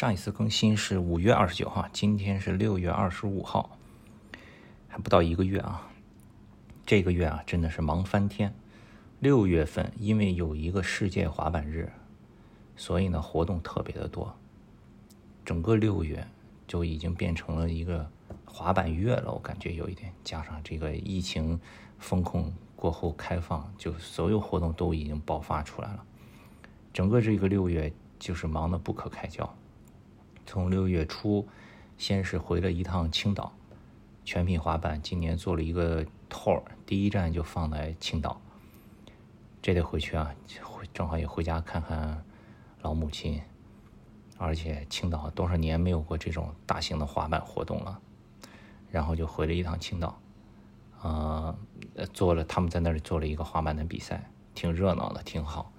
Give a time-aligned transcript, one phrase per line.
[0.00, 3.76] 上一次更新是五月二十九号，今天是六月二十五号，
[4.88, 5.90] 还不到一个月啊。
[6.86, 8.54] 这个月啊，真的是忙翻天。
[9.18, 11.92] 六月份因为有一个世界滑板日，
[12.76, 14.34] 所以呢活动特别的多。
[15.44, 16.26] 整个六月
[16.66, 18.10] 就已经变成了一个
[18.46, 20.10] 滑板月了，我感觉有一点。
[20.24, 21.60] 加上这个疫情
[21.98, 26.02] 风控过后开放，就所有活动都已经爆发出来了。
[26.90, 29.54] 整个这个六月就是忙得不可开交。
[30.50, 31.46] 从六月初，
[31.96, 33.52] 先是回了一趟青岛，
[34.24, 38.40] 全品滑板今年做了一个 tour，第一站就放在青岛。
[39.62, 40.34] 这得回去啊，
[40.92, 42.24] 正好也回家看看
[42.82, 43.40] 老母亲，
[44.38, 48.00] 而且青岛多少年没有过这种大型的滑板活动了，
[48.90, 50.20] 然后就回了一趟青岛，
[51.00, 51.56] 呃，
[52.12, 55.72] 做了他们在那里做了一个滑板的比赛，挺热闹的，挺好。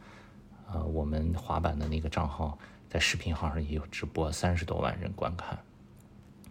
[0.74, 2.58] 呃，我们滑板的那个账号
[2.90, 5.60] 在视频号上也有直播，三十多万人观看。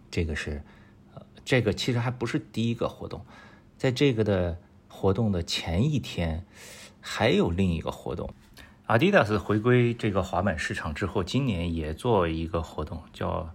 [0.09, 0.61] 这个是，
[1.13, 3.25] 呃，这个其实还不是第一个活动，
[3.77, 6.45] 在这个的活动的前一天。
[7.03, 8.31] 还有另一个活动
[8.85, 13.49] ，Adidas 回归这个滑板市场之后，今年也做一个活动，叫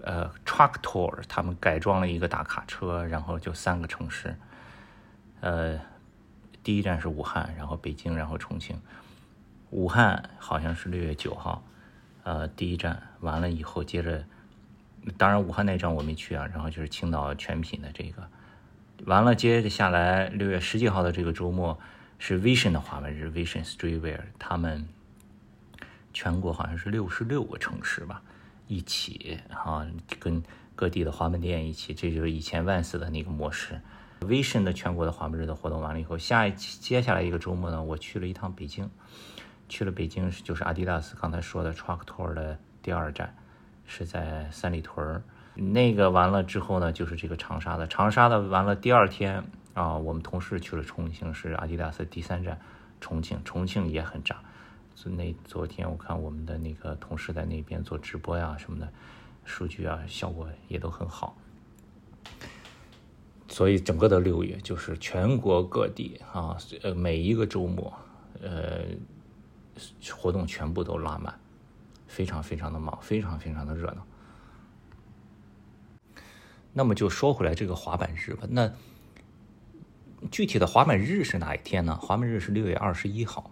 [0.00, 4.36] 呃 Truck Tour，他们改装了一个大卡车，然后就三个城市，
[5.40, 5.80] 呃，
[6.62, 8.80] 第一站是武汉，然后北京，然后重庆。
[9.72, 11.64] 武汉好像是六月九号，
[12.22, 14.24] 呃，第一站完了以后，接着，
[15.18, 18.28] 当然武汉那站我没去啊，然后就是青岛全品的这个，
[19.06, 21.76] 完了接着下来六月十几号的这个周末。
[22.24, 24.86] 是 Vision 的滑板日，Vision Streetwear，他们
[26.12, 28.22] 全国好像是六十六个城市吧，
[28.68, 29.84] 一起啊，
[30.20, 30.40] 跟
[30.76, 33.80] 各地的滑板店一起，这就是以前 Vans 的那个模式。
[34.20, 38.88] Vision 的全国的滑板日的活动完了以后，下一接下来一个周末呢，我去了一趟北京，
[39.72, 43.34] 去了北京就是阿迪达斯刚才说的 Truck Tour 的第二站，
[43.86, 45.22] 是在三里屯儿。
[45.54, 49.42] 那个完了之后呢，就是这个长沙的，长沙的完了第二天。
[49.72, 52.60] 啊，我们同事去了重庆，是阿迪达斯第三站，
[53.00, 54.36] 重庆，重庆也很炸。
[55.06, 58.92] 那昨天我看我们的那个同事在那边做直播呀什么的，
[59.46, 61.34] 数据啊效果也都很好。
[63.48, 67.90] 所以整个的六月就是全国各地啊，呃每一个周末，
[68.42, 68.84] 呃
[70.12, 71.38] 活动全部都拉满，
[72.06, 74.06] 非常非常的忙，非常非常的热闹。
[76.72, 78.72] 那么就说回来这个滑板日吧，那。
[80.30, 81.96] 具体的滑板日是哪一天呢？
[81.96, 83.50] 滑板日是六月二十一号。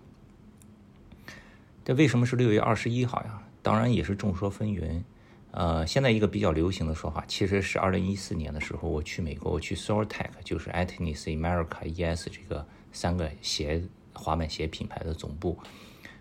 [1.84, 3.42] 这为什么是六月二十一号呀？
[3.60, 5.02] 当然也是众说纷纭。
[5.50, 13.82] 呃，现在一个比较流行的说法，其实是二零一四年的时候，我去美国，我去 Sortech，就是 Atnis America ES 这个三个鞋
[14.12, 15.58] 滑板鞋品牌的总部，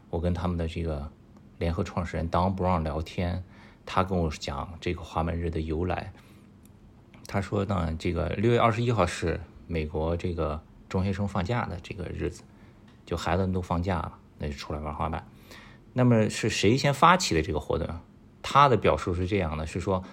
[0.10, 1.12] 我跟他们的这个
[1.58, 3.44] 联合创始人 Don Brown 聊天，
[3.86, 6.14] 他跟我讲这个滑板日的由来。
[7.28, 9.40] 他说呢，这个六月二十一号是。
[9.72, 10.60] 美国这个
[10.90, 12.42] 中学生放假的这个日子，
[13.06, 15.28] 就孩子们都放假了，那就出来玩滑板。
[15.94, 17.88] 那么是谁先发起的这个活动？
[18.42, 20.04] 他的表述是这样的：是说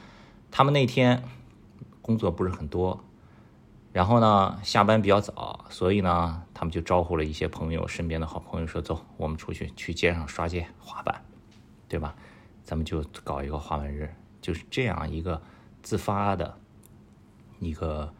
[0.50, 1.24] 他们那天
[2.02, 3.02] 工作不是很多，
[3.96, 11.24] 然后呢下班比较早，所以呢他们就招呼了一些朋友，身边的好朋友说：“走，我们出去去街上刷街滑板，
[11.88, 12.14] 对吧？
[12.62, 15.40] 咱们就搞一个滑板日，就是这样一个
[15.82, 16.58] 自发的
[17.58, 18.12] 一个。”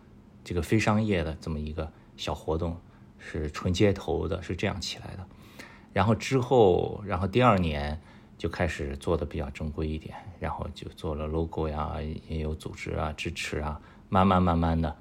[0.43, 2.81] 这个非商业的这么一个小活动，
[3.19, 5.27] 是纯街头的，是这样起来的。
[5.93, 8.01] 然后之后，然后第二年
[8.39, 11.97] 就开始做的比较正规一点，然后就做了 logo 呀，
[12.29, 14.97] 也有组织啊支持啊，慢慢慢慢的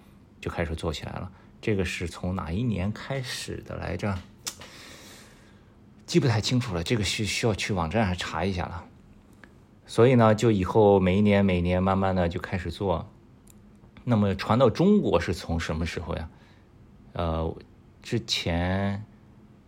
[0.46, 1.32] 就开始做起来了。
[1.60, 4.16] 这个是从哪一年开始的来着？
[6.06, 8.86] 记不太清楚了，这个需需要去网站上查一下了。
[9.88, 13.10] 所以呢，就以后每一年每年慢慢的就开始做。
[14.04, 16.30] 那么传到中国是从什么时候呀？
[17.14, 17.56] 呃，
[18.04, 19.04] 之前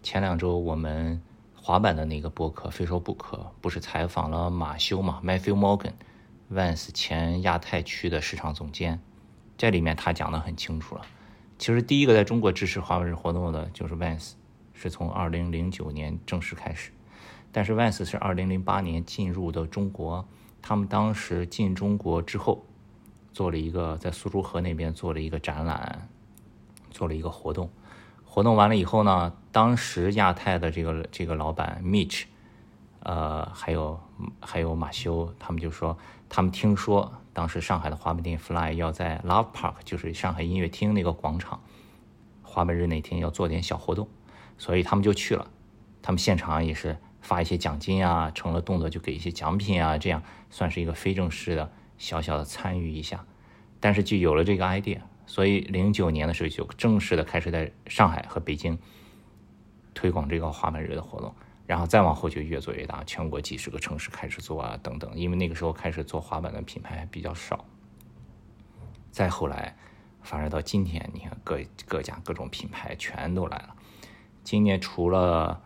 [0.04, 1.20] 前两周我们
[1.56, 9.00] 滑板的那个播客非说不可，不是采访了马修嘛，Matthew Morgan，Vans 前亚太区的市场总监，
[9.58, 11.02] 这里面他讲的很清楚了。
[11.58, 14.34] 其实第一个在中国支持华为日活动的就是 Vans，
[14.74, 16.92] 是从二零零九年正式开始，
[17.52, 20.26] 但是 Vans 是二零零八年进入的中国，
[20.62, 22.64] 他们当时进中国之后。
[23.34, 26.10] 做了一个在苏州河那边做了一个展览，
[26.90, 27.70] 做了一个活动。
[28.26, 32.24] 活动完了以后呢，当时亚太的这个这个老板 Mitch，
[33.08, 33.98] 呃，还有
[34.42, 41.62] 还有马修，他们就说他们听说当时上海的滑板店 Fly 要在 Love Park，就是上海音乐厅那个广场，
[42.44, 44.10] 滑板日那天要做点小活动，
[44.58, 45.50] 所以他们就去了。
[46.02, 53.24] 他们现场也是发一些奖金啊，成了动作就给一些奖品啊，这样算是一个非正式的小小的参与一下。
[53.80, 58.78] 但是就有了这个 idea，所以零九年的时候就正式的开始在上海和北京
[59.94, 61.34] 推广这个滑板日的活动，
[61.68, 65.12] 然后再往后就越做越大，全国几十个城市开始做啊等等。
[65.14, 67.66] 因为那个时候开始做滑板的品牌还比较少，
[69.12, 69.76] 再后来
[70.24, 73.76] 发展到今天，你看各各家各种品牌全都来了。
[74.44, 75.62] 今年除了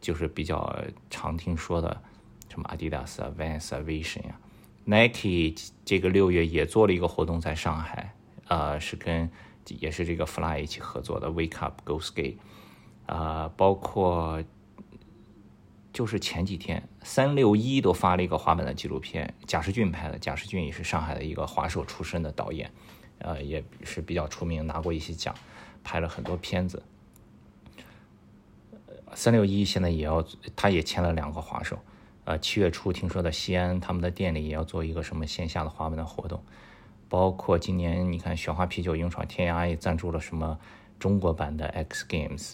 [0.00, 0.76] 就是比较
[1.08, 2.02] 常听说的
[2.48, 4.40] 什么 Adidas 啊、Vans 啊、Vision 啊。
[4.84, 5.54] Nike
[5.84, 8.14] 这个六月也做了一个活动，在上海，
[8.46, 9.30] 呃，是跟
[9.66, 12.38] 也是这个 Fly 一起合作的 Wake Up Go Skate，
[13.04, 14.42] 啊，包括
[15.98, 22.70] 就是前几天三六一都发了一个滑板的纪录片，贾士俊拍的，贾士俊也是上海的一个滑手出身的导演，
[23.18, 25.34] 呃，也是比较出名，拿过一些奖，
[25.82, 26.80] 拍了很多片子。
[29.12, 30.24] 三六一现在也要，
[30.54, 31.76] 他也签了两个滑手。
[32.26, 36.40] 呃，七月初听说的西安，他们的店里也要做一个什么线下的滑板的活动，
[37.08, 40.60] 包括今年你看雪花啤酒、勇闯天涯也赞助了什么
[41.00, 42.52] 中国版的 X Games，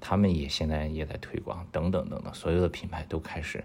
[0.00, 3.64] 他们也现在也在推广，等等等等，所有的品牌都开始，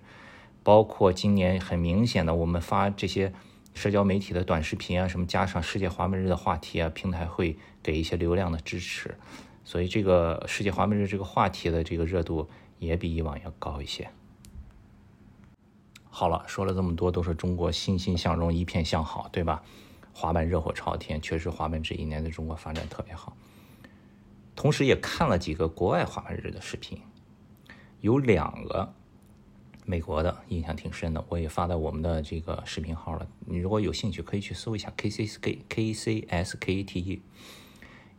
[0.63, 3.33] 包括今年很明显的，我们发这些
[3.73, 9.17] 社交媒体的短视频啊，什么加上世界滑板日的话题啊，平台会给一些流量的支持，
[9.63, 12.49] 所以这个世界滑板日这个话题的这个热度
[12.79, 14.09] 也比以往要高一些。
[16.09, 19.63] 好了，说了这么多，都是中国欣欣向荣，一片向好，对吧？
[20.13, 23.35] 滑板热火朝天，确实滑板这一年在中国发展特别好。
[24.61, 27.01] 同时也看了几个国外滑板日的视频，
[27.99, 28.93] 有两个
[29.85, 33.27] 美国的印象挺深的，我也发在我们的这个视频号了。
[33.47, 37.23] 你如果有兴趣，可以去搜一下 K C S K K C S K T E。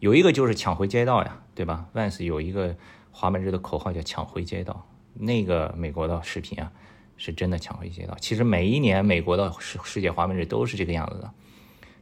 [0.00, 2.77] 有一个就是抢回街道呀，对吧？Vans 有一个
[3.12, 4.85] 滑板日的口号叫抢回街道，
[5.15, 6.73] 那个美国的视频啊。
[7.17, 8.17] 是真的抢回街道。
[8.21, 11.33] 其实每一年美国的世世界滑板日都是这个样子的，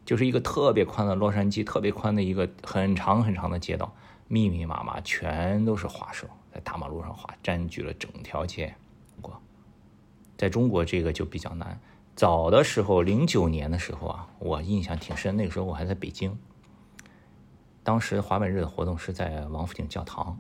[0.07, 3.95] 就是一个特别宽的洛杉矶，特别宽的一个很长很长的街道，
[4.33, 6.25] 密密麻麻全都是滑手
[6.55, 8.73] 在大马路上滑，占据了整条街。
[9.21, 9.43] 过，
[10.39, 11.81] 在中国这个就比较难。
[12.15, 16.39] 早的时候，零九年的时候啊，我印象挺深，那个时候我还在北京。
[17.83, 20.39] 当时滑板日的活动是在王府井教堂，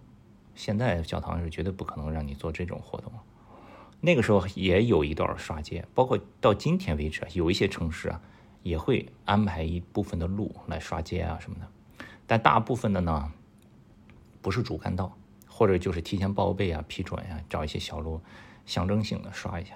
[0.54, 3.12] 现在教堂是绝对不可能让你做这种活动。
[4.00, 8.20] 那个时候也有一段刷街，包括到今天为止，有一些城市啊
[8.62, 11.66] 也会安排一部分的路来刷街啊什么的，
[12.24, 13.32] 但大部分的呢
[14.42, 15.16] 不是主干道，
[15.46, 18.20] 或者就是提前报备啊、批准呀，找一些小路
[18.66, 19.74] 象征性的刷一下。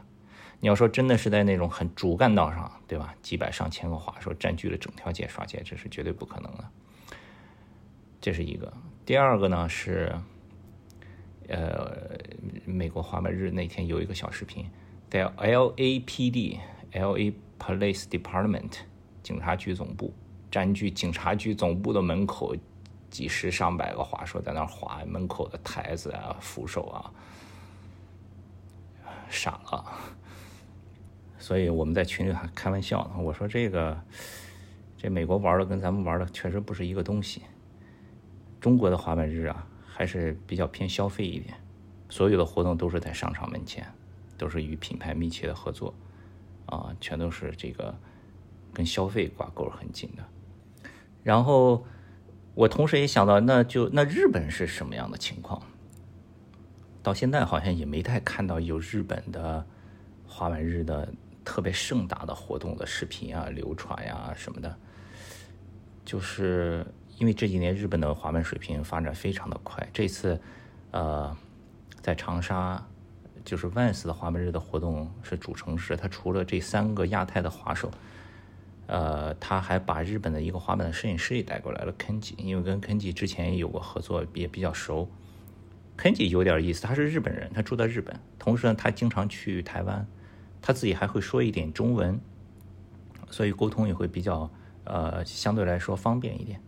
[0.60, 3.14] 你要说真的是在那种很主干道上，对吧？
[3.22, 6.64] 几百上千个滑手占据了整条街刷街，这是绝对不可能的。
[8.20, 8.72] 这是一个。
[9.04, 10.14] 第二个呢是。
[11.46, 12.18] 呃，
[12.64, 14.64] 美国滑板日那天有一个小视频，
[15.10, 18.78] 在 LAPD（LA Police Department）
[19.22, 20.14] 警察局总部，
[20.50, 22.56] 占据警察局总部的门口，
[23.14, 26.98] 几十上百个滑手在那滑，门口的台子啊、扶手啊，
[29.30, 29.84] 傻了。
[31.38, 33.96] 所以我们在群里还开玩笑呢，我说这个
[34.98, 37.42] 这美国玩的跟咱们玩的确实不是一个东西。
[38.60, 39.66] 中国的滑板日啊。
[39.96, 41.54] 还是比较偏消费一点，
[42.08, 43.86] 所有的活动都是在商场门前，
[44.36, 45.94] 都是与品牌密切的合作，
[46.66, 47.96] 啊，全都是这个
[48.72, 50.24] 跟消费挂钩很紧的。
[51.22, 51.86] 然后
[52.54, 55.62] 我同时也想到，那就那日本是什么样的情况？
[57.02, 59.66] 到现在好像也没太看到有日本的
[60.26, 61.12] 滑板日的
[61.44, 64.76] 特别盛大的活动的视频啊、流传呀什么的，
[66.04, 66.86] 就是。
[67.16, 70.36] 因为这几年日本的滑板水平发展非常的快，这次，
[70.90, 71.36] 呃，
[72.02, 72.84] 在长沙，
[73.44, 77.88] 就是 Vans 的滑板日的活动是主城市，它除了这三个亚太的滑手，
[78.86, 85.08] 呃，他还把日本的一个滑板的摄影师也带过来了，Kenji，因为跟 Kenji 之前也有过合作，也比较熟。
[85.96, 90.06] Kenji 有点意思，他是日本人，他住在日本，同时呢，他经常去台湾，
[90.60, 92.20] 他自己还会说一点中文，
[93.30, 94.50] 所以沟通也会比较，
[94.84, 96.60] 呃，相对来说方便一点。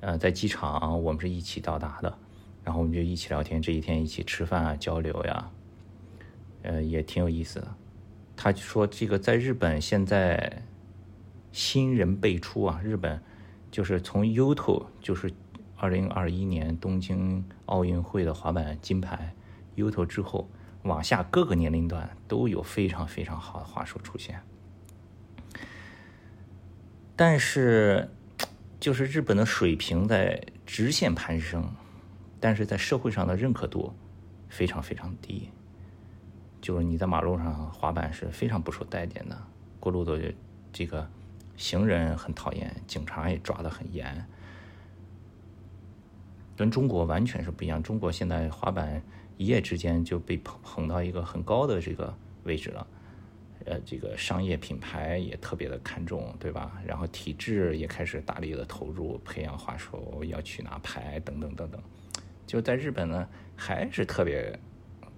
[0.00, 2.18] 呃，在机场我们是一起到达的，
[2.64, 5.50] 然后我们就一起聊天，这一天一起吃饭啊，交流呀，
[6.62, 7.74] 呃，也挺有意思的。
[8.36, 10.62] 他说这个在日本现在
[11.56, 13.18] 新人辈出啊，日本
[13.70, 15.32] 就是从 Uto 就是
[15.74, 19.34] 二零二一年东京奥运会的滑板金牌
[19.74, 20.50] Uto 之后，
[20.82, 24.42] 往下各个年龄段都有非常非常好的滑手出现，
[27.16, 28.10] 但是。
[28.78, 31.64] 就是日本的水平在直线攀升，
[32.38, 33.92] 但是在社会上的认可度
[34.48, 35.48] 非常非常低。
[36.60, 39.42] 就是你在马路上滑板是非常不受待见的，
[39.80, 40.32] 过路的
[40.72, 41.08] 这个
[41.56, 44.26] 行人很讨厌，警察也抓得很严，
[46.56, 47.82] 跟中国完全是不一样。
[47.82, 49.02] 中国现在滑板
[49.36, 52.86] 一夜之间就被捧捧到一个很高的这个位置了，
[53.64, 56.80] 呃，这个商业品牌也特别的看重，对吧？
[56.86, 61.82] 然后体制也开始大力的投入培养滑手，要去拿牌等等等等。
[62.46, 64.58] 就在日本呢，还是特别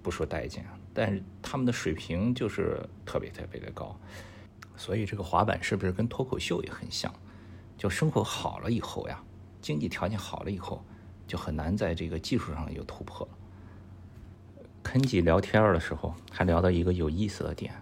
[0.01, 3.95] 不受待见，但是他们的水平就是特别特别的高，
[4.79, 7.13] 所以这个滑板是不是跟脱口秀也很像？
[7.77, 9.21] 就生活好了以后呀，
[9.61, 10.81] 经济条件好了以后，
[11.27, 13.37] 就很难在这个技术上有突破了。
[14.81, 17.73] 坑吉聊天的时候还聊到一个有意思的点，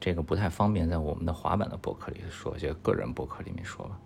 [0.00, 4.00] 这个不太方便在我们的滑板的博客里说，就个人博客里面说吧。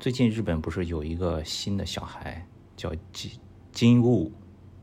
[0.00, 2.44] 最近日本不是有一个新的小孩
[2.76, 3.30] 叫金？
[3.70, 4.32] 金雾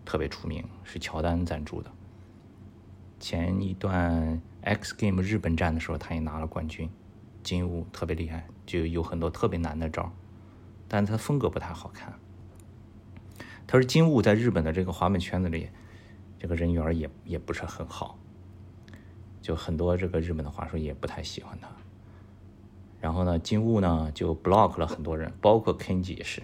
[0.06, 1.92] 特别出名，是乔丹赞助的。
[3.20, 6.90] 前一段 X Game 日本站的时候，他也拿了冠军。
[7.44, 10.12] 金雾特别厉害，就有很多特别难的招，
[10.88, 12.14] 但他风格不太好看。
[13.66, 15.70] 他说金雾在日本的这个滑板圈子里，
[16.38, 18.20] 这个人缘也也不是很好，
[19.42, 21.70] 就很多这个日本的滑手也不太喜欢他。
[23.00, 26.44] 然后呢，金雾呢就 block 了很多人，包括 Kenji 也是，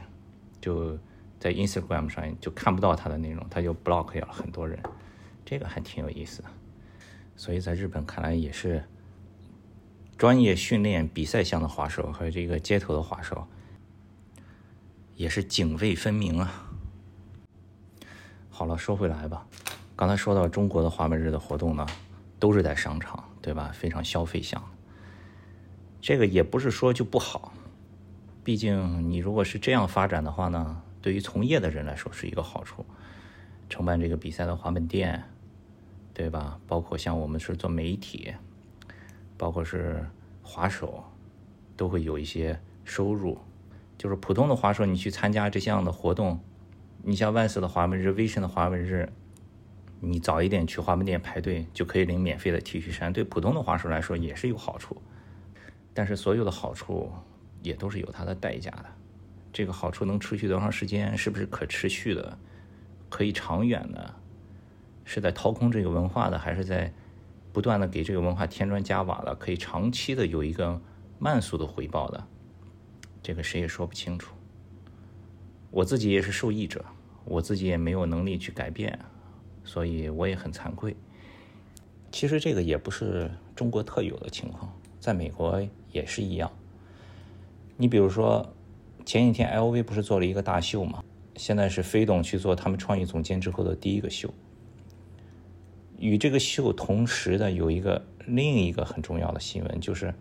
[0.59, 0.97] 就。
[1.39, 4.79] 在 Instagram 上就看不到他的内容，他就 block 掉了很多人，
[5.43, 6.47] 这个还挺有意思的。
[7.43, 8.85] 所以在日本看来也是
[10.17, 13.45] 专业训练、比赛项的滑手和这个街头的滑手
[15.17, 16.71] 也是泾渭分明啊。
[18.49, 19.45] 好了，说回来吧，
[19.93, 21.85] 刚才说到中国的滑板日的活动呢，
[22.39, 23.71] 都是在商场，对吧？
[23.73, 24.63] 非常消费项。
[25.99, 27.51] 这个也不是说就不好，
[28.41, 30.81] 毕竟你如果是这样发展的话呢。
[31.01, 32.85] 对于从业的人来说是一个好处，
[33.67, 35.21] 承办这个比赛的滑板店，
[36.13, 36.59] 对吧？
[36.67, 38.33] 包括像我们是做媒体，
[39.37, 40.05] 包括是
[40.41, 41.03] 滑手，
[41.75, 43.37] 都会有一些收入。
[43.97, 46.39] 就是普通的滑手，你去参加这项的活动，
[47.01, 49.11] 你像万斯的滑门日、威神的滑门日，
[50.01, 55.01] 你早一点去滑门店排队就可以领免费的 T 恤衫，对普通的滑手来说也是有好处。
[55.93, 57.11] 但是所有的好处
[57.61, 58.85] 也都是有它的代价的。
[59.53, 61.17] 这个好处能持续多长时间？
[61.17, 62.37] 是不是可持续的？
[63.09, 64.13] 可以长远的？
[65.05, 66.91] 是在掏空这个文化的，还是在
[67.51, 69.35] 不断的给这个文化添砖加瓦的？
[69.35, 70.81] 可以长期的有一个
[71.19, 72.23] 慢速的回报的？
[73.21, 74.35] 这个谁也说不清楚。
[75.71, 76.83] 我自己也是受益者，
[77.25, 78.99] 我自己也没有能力去改变，
[79.63, 80.95] 所以我也很惭愧。
[82.11, 86.51] 其实这个也不是中国特有的情况，在美国也是一样。
[87.77, 88.47] 你比如说。
[89.05, 91.03] 前几天，LV 不是做了一个大秀吗？
[91.35, 94.33] 现在是飞董去做他们创意总监之后的第一个秀。
[96.03, 100.13] 与这个秀同时的有一个另一个很重要的新闻，就是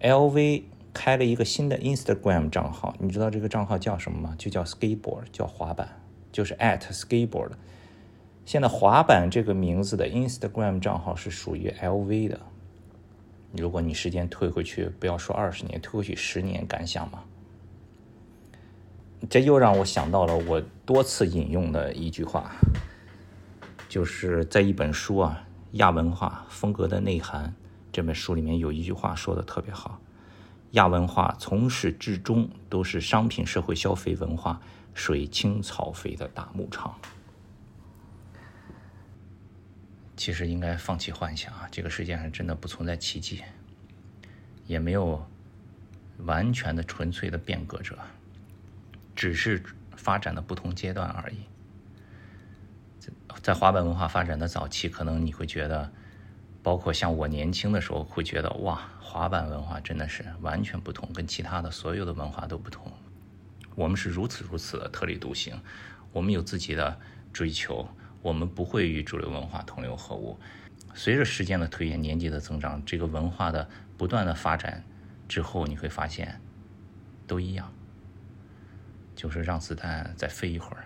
[0.00, 2.92] LV 开了一个新的 Instagram 账号。
[2.98, 4.34] 你知道这个账号叫什么吗？
[4.36, 5.88] 就叫 Skateboard，叫滑板，
[6.32, 7.52] 就是 at Skateboard。
[8.44, 12.40] 现在滑板这个名字的 Instagram 账号是属于 LV 的。
[13.52, 17.22] 如果你时间退回去，不要说二十年，退回去十年，敢想吗？
[19.30, 22.50] 这又让我想到了我多次引用的一句话，
[23.96, 25.42] 就是在一本书啊，
[25.78, 27.48] 《亚文化风格的内涵》
[27.90, 29.98] 这本书里面有一句话说的特别好：
[30.72, 34.60] 亚文化从始至终都是商品社会消费文化
[34.92, 36.94] 水清草肥的大牧场。
[40.14, 43.42] 其实应该放弃幻想啊，这个世界上真的不存在奇迹，
[44.66, 45.26] 也没有
[46.18, 47.98] 完全的纯粹的变革者。
[49.14, 49.62] 只是
[49.96, 51.36] 发展的不同阶段而已。
[53.42, 55.92] 在滑板文化发展的早期，可能你会觉得，
[56.62, 62.90] 包括像我年轻的时候，会觉得哇，滑板文化真的是完全不同，跟其他的所有的文化都不同。
[63.74, 65.54] 我们是如此如此的特立独行，
[66.12, 66.98] 我们有自己的
[67.32, 67.86] 追求，
[68.22, 70.38] 我们不会与主流文化同流合污。
[70.94, 74.82] 随着时间的推演，年纪的增长，这个文化的不断的发展
[75.28, 76.40] 之后，你会发现，
[77.26, 77.70] 都一样。
[79.14, 80.84] 就是让子弹再飞一会儿，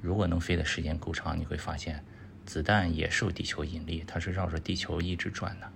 [0.00, 2.04] 如果能飞的时间够长，你会发现，
[2.46, 5.70] 子弹也受地球引力，它是绕着地球一直转的。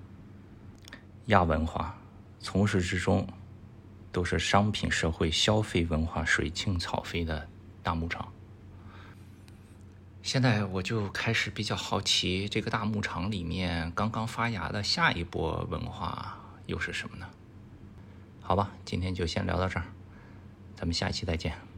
[1.26, 1.96] 亚文化
[2.40, 3.26] 从始至终
[4.10, 7.48] 都是商品社会消费文化水清草飞的
[7.82, 8.32] 大牧场。
[10.22, 17.28] 现在我就开始比较好奇，这个大牧场里面刚刚发芽的下一波文化又是什么呢？
[18.40, 19.86] 好吧，今天就先聊到这儿。
[20.76, 21.71] 咱们下期再见。